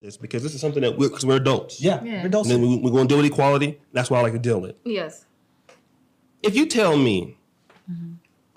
[0.00, 1.80] this because this is something that we're because we're adults.
[1.80, 2.20] Yeah, Yeah.
[2.22, 2.48] we're adults.
[2.50, 3.78] And then we, we're going to deal with equality.
[3.92, 4.76] That's why I like to deal with.
[4.84, 5.26] Yes.
[6.42, 7.36] If you tell me,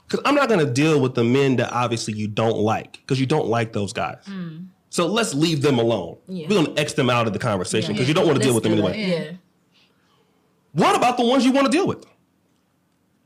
[0.07, 3.19] because I'm not going to deal with the men that obviously you don't like, because
[3.19, 4.23] you don't like those guys.
[4.89, 6.17] So let's leave them alone.
[6.27, 6.47] Yeah.
[6.47, 7.93] We're going to X them out of the conversation Yeah.
[7.95, 8.97] because you don't want to deal with them anyway.
[9.01, 9.31] Yeah.
[10.71, 12.05] What about the ones you want to deal with?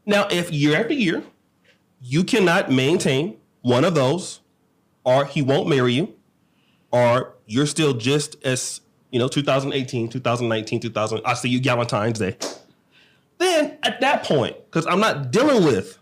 [0.05, 1.23] Now, if year after year
[2.02, 4.39] you cannot maintain one of those,
[5.04, 6.15] or he won't marry you,
[6.91, 8.81] or you're still just as,
[9.11, 12.38] you know, 2018, 2019, 2000, I see you Valentine's Day.
[13.38, 15.98] Then at that point, because I'm not dealing with,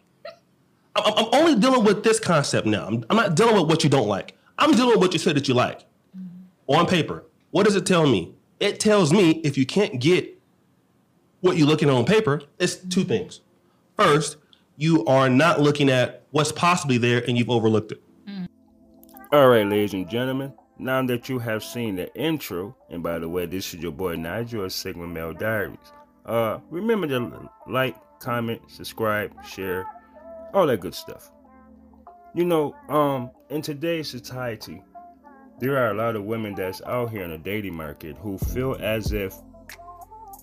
[0.96, 2.88] I'm, I'm only dealing with this concept now.
[2.88, 4.38] I'm, I'm not dealing with what you don't like.
[4.58, 5.86] I'm dealing with what you said that you like
[6.68, 7.24] on paper.
[7.52, 8.34] What does it tell me?
[8.60, 10.40] It tells me if you can't get
[11.42, 13.42] what you're looking at on paper, it's two things.
[13.98, 14.38] First,
[14.78, 18.02] you are not looking at what's possibly there and you've overlooked it.
[19.32, 20.54] All right, ladies and gentlemen.
[20.78, 24.16] Now that you have seen the intro, and by the way, this is your boy
[24.16, 25.78] Nigel of Sigma Male Diaries.
[26.26, 29.86] Uh, remember to like, comment, subscribe, share,
[30.54, 31.32] all that good stuff.
[32.34, 34.84] You know, um, in today's society,
[35.60, 38.76] there are a lot of women that's out here in the dating market who feel
[38.82, 39.34] as if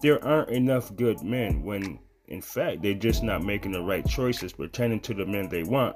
[0.01, 4.55] there aren't enough good men when in fact they're just not making the right choices
[4.55, 5.95] pertaining to the men they want.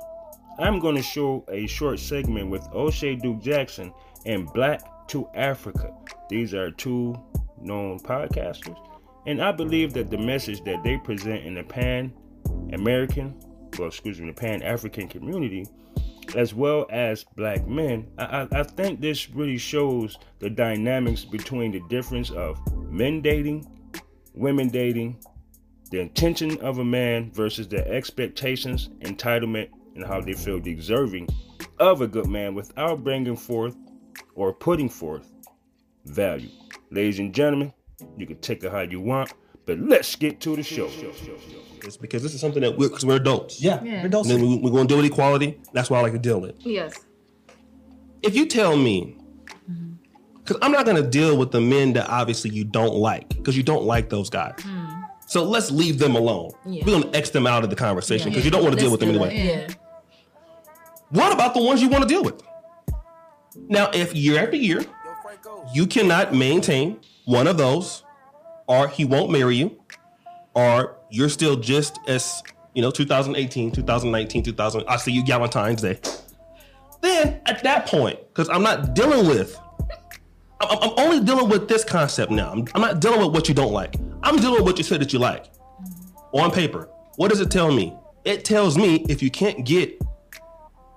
[0.58, 3.92] I'm going to show a short segment with Oshay Duke Jackson
[4.24, 5.94] and Black to Africa.
[6.30, 7.14] These are two
[7.60, 8.78] known podcasters,
[9.26, 12.10] and I believe that the message that they present in the Pan
[12.72, 13.38] American,
[13.78, 15.66] well, excuse me, the Pan African community,
[16.34, 21.70] as well as black men, I, I, I think this really shows the dynamics between
[21.70, 22.58] the difference of
[22.90, 23.66] men dating,
[24.34, 25.22] women dating,
[25.90, 31.28] the intention of a man versus the expectations, entitlement, and how they feel deserving
[31.78, 33.76] of a good man without bringing forth
[34.34, 35.32] or putting forth
[36.04, 36.50] value.
[36.90, 37.72] Ladies and gentlemen,
[38.16, 39.32] you can take it how you want,
[39.64, 40.88] but let's get to the show.
[41.82, 43.62] It's because this is something that we're because we're adults.
[43.62, 44.00] yeah, Yeah.
[44.02, 44.28] we're adults.
[44.30, 45.60] And then we, we're going to deal with equality.
[45.72, 46.54] That's why I like to deal with.
[46.60, 46.94] Yes.
[48.22, 49.16] If you tell me,
[49.70, 49.92] mm-hmm.
[50.38, 53.56] because I'm not going to deal with the men that obviously you don't like, because
[53.56, 54.54] you don't like those guys.
[54.58, 55.02] Mm-hmm.
[55.28, 56.52] So let's leave them alone.
[56.64, 56.84] Yeah.
[56.84, 58.90] We're going to X them out of the conversation because you don't want to deal
[58.90, 59.66] with them do anyway.
[61.10, 62.42] What about the ones you want to deal with?
[63.68, 64.84] Now, if year after year
[65.72, 68.02] you cannot maintain one of those,
[68.66, 69.80] or he won't marry you,
[70.54, 72.42] or you're still just as,
[72.74, 75.98] you know, 2018, 2019, 2000, I see you Valentine's Day.
[77.02, 79.58] Then at that point, because I'm not dealing with,
[80.60, 82.50] I'm, I'm only dealing with this concept now.
[82.50, 83.96] I'm, I'm not dealing with what you don't like.
[84.22, 85.46] I'm dealing with what you said that you like
[86.32, 86.88] on paper.
[87.16, 87.94] What does it tell me?
[88.24, 90.00] It tells me if you can't get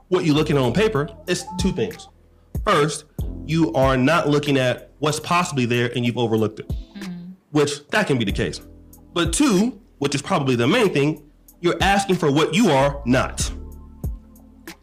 [0.10, 2.10] what you're looking at on paper, it's two things.
[2.66, 3.06] First,
[3.46, 7.32] you are not looking at what's possibly there and you've overlooked it, mm-hmm.
[7.52, 8.62] which that can be the case.
[9.14, 11.30] But two, which is probably the main thing,
[11.62, 13.52] you're asking for what you are not.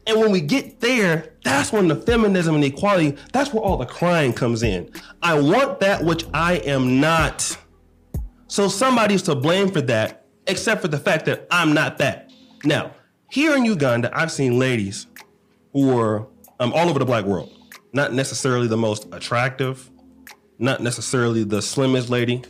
[0.07, 3.87] And when we get there, that's when the feminism and equality, that's where all the
[3.87, 4.91] crying comes in.
[5.23, 7.57] I want that which I am not.
[8.47, 12.31] So somebody's to blame for that, except for the fact that I'm not that.
[12.65, 12.93] Now,
[13.31, 15.07] here in Uganda, I've seen ladies
[15.77, 16.27] who are
[16.59, 17.53] um, all over the black world,
[17.93, 19.91] not necessarily the most attractive,
[20.59, 22.43] not necessarily the slimmest lady,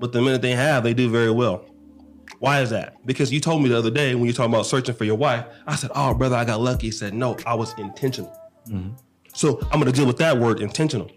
[0.00, 1.64] but the minute they have, they do very well.
[2.40, 3.06] Why is that?
[3.06, 5.44] Because you told me the other day when you talking about searching for your wife,
[5.68, 6.88] I said, Oh, brother, I got lucky.
[6.88, 8.36] He said, No, I was intentional.
[9.32, 11.08] So I'm going to deal with that word intentional.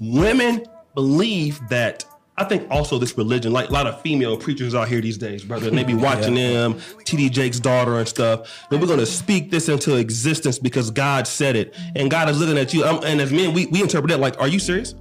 [0.00, 2.04] Women believe that.
[2.38, 5.44] I think also this religion, like a lot of female preachers out here these days,
[5.44, 8.66] brother, and they be watching them, TD Jakes' daughter and stuff.
[8.70, 12.56] And we're gonna speak this into existence because God said it, and God is looking
[12.56, 12.84] at you.
[12.84, 14.94] Um, and as men, we we interpret it like, "Are you serious?"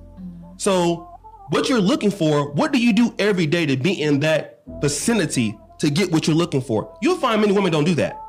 [0.58, 4.64] So, what you're looking for, what do you do every day to be in that
[4.82, 6.98] vicinity to get what you're looking for?
[7.04, 8.20] You'll find many women don't do that.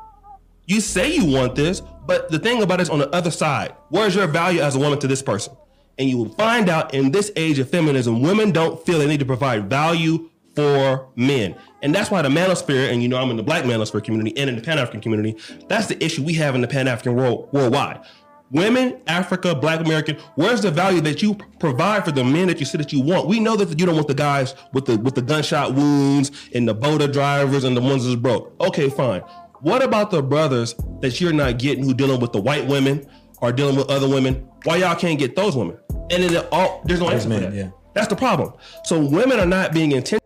[0.67, 3.73] You say you want this, but the thing about it is on the other side.
[3.89, 5.55] Where's your value as a woman to this person?
[5.99, 9.19] And you will find out in this age of feminism, women don't feel they need
[9.19, 11.55] to provide value for men.
[11.81, 14.49] And that's why the manosphere, and you know I'm in the black manosphere community and
[14.49, 15.37] in the Pan-African community,
[15.67, 18.01] that's the issue we have in the Pan-African world worldwide.
[18.51, 22.65] Women, Africa, Black American, where's the value that you provide for the men that you
[22.65, 23.27] say that you want?
[23.27, 26.67] We know that you don't want the guys with the with the gunshot wounds and
[26.67, 28.55] the boda drivers and the ones that's broke.
[28.59, 29.21] Okay, fine.
[29.61, 33.07] What about the brothers that you're not getting who dealing with the white women
[33.39, 34.49] or dealing with other women?
[34.63, 35.77] Why y'all can't get those women?
[36.11, 37.53] And then all there's no answer for that.
[37.53, 37.69] yeah.
[37.93, 38.53] That's the problem.
[38.85, 40.19] So women are not being intentional.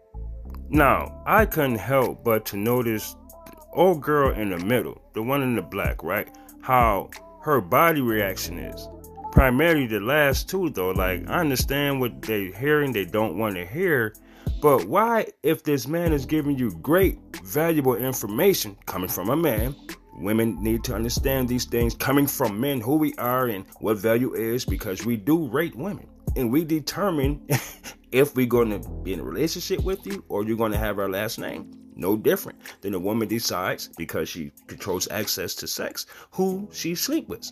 [0.69, 3.15] Now, I couldn't help but to notice
[3.45, 6.27] the old girl in the middle, the one in the black, right?
[6.61, 7.09] How
[7.41, 8.87] her body reaction is.
[9.31, 10.91] primarily the last two though.
[10.91, 14.13] Like I understand what they're hearing, they don't want to hear.
[14.61, 19.75] But why, if this man is giving you great, valuable information coming from a man,
[20.17, 24.33] women need to understand these things coming from men, who we are and what value
[24.33, 27.45] is, because we do rate women and we determine
[28.11, 30.99] if we're going to be in a relationship with you or you're going to have
[30.99, 31.71] our last name.
[31.95, 37.27] No different than a woman decides because she controls access to sex who she sleep
[37.29, 37.51] with.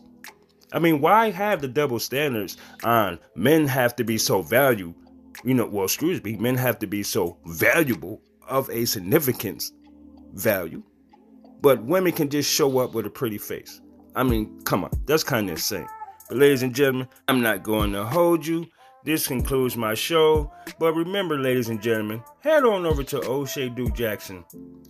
[0.74, 4.96] I mean, why have the double standards on men have to be so valued?
[5.44, 9.74] You know, well, excuse me, men have to be so valuable of a significance
[10.34, 10.82] value,
[11.62, 13.82] but women can just show up with a pretty face.
[14.16, 15.88] I mean, come on, that's kind of insane.
[16.28, 18.68] But, ladies and gentlemen, I'm not going to hold you.
[19.04, 20.52] This concludes my show.
[20.80, 24.46] But remember, ladies and gentlemen, head on over to Oshay Duke Jackson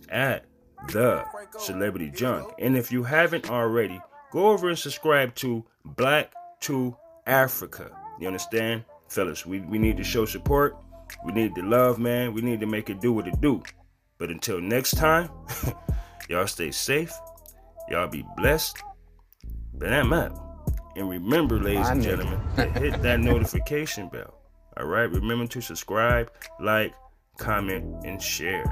[0.08, 0.44] at
[0.88, 1.24] the
[1.58, 2.52] Celebrity Junk.
[2.58, 6.96] And if you haven't already, go over and subscribe to Black to
[7.26, 7.90] Africa.
[8.20, 8.84] You understand?
[9.08, 10.76] Fellas, we, we need to show support.
[11.24, 12.32] We need to love, man.
[12.32, 13.62] We need to make it do what it do.
[14.18, 15.30] But until next time,
[16.28, 17.12] y'all stay safe.
[17.88, 18.82] Y'all be blessed.
[19.74, 20.38] But I'm out.
[20.96, 22.40] And remember, ladies and gentlemen,
[22.74, 24.34] hit that notification bell.
[24.76, 25.10] All right?
[25.10, 26.30] Remember to subscribe,
[26.60, 26.94] like,
[27.38, 28.64] comment, and share.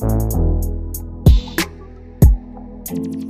[0.00, 0.32] Thank
[3.24, 3.29] you.